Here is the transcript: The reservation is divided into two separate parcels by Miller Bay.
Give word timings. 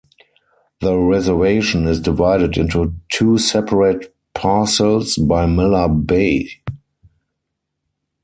The 0.79 0.97
reservation 0.97 1.85
is 1.85 2.01
divided 2.01 2.57
into 2.57 2.95
two 3.11 3.37
separate 3.37 4.15
parcels 4.33 5.15
by 5.15 5.45
Miller 5.45 5.87
Bay. 5.89 6.63